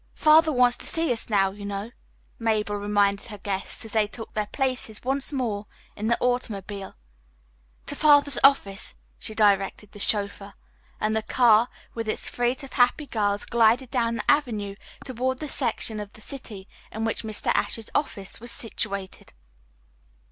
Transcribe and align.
"Father 0.15 0.51
wants 0.51 0.77
to 0.77 0.87
see 0.87 1.11
us 1.13 1.29
now, 1.29 1.51
you 1.51 1.63
know," 1.63 1.91
Mabel 2.39 2.75
reminded 2.75 3.27
her 3.27 3.37
guests, 3.37 3.85
as 3.85 3.91
they 3.91 4.07
took 4.07 4.33
their 4.33 4.47
places 4.47 5.03
once 5.03 5.31
more 5.31 5.67
in 5.95 6.07
the 6.07 6.17
automobile. 6.19 6.95
"To 7.85 7.93
Father's 7.95 8.39
office," 8.43 8.95
she 9.19 9.35
directed 9.35 9.91
the 9.91 9.99
chauffeur, 9.99 10.55
and 10.99 11.15
the 11.15 11.21
car 11.21 11.69
with 11.93 12.07
its 12.09 12.29
freight 12.29 12.63
of 12.63 12.73
happy 12.73 13.05
girls 13.05 13.45
glided 13.45 13.91
down 13.91 14.15
the 14.15 14.31
avenue 14.31 14.75
toward 15.05 15.37
the 15.37 15.47
section 15.47 15.99
of 15.99 16.11
the 16.13 16.21
city 16.21 16.67
in 16.91 17.05
which 17.05 17.21
Mr. 17.21 17.51
Ashe's 17.53 17.91
office 17.93 18.39
was 18.39 18.51
situated. 18.51 19.33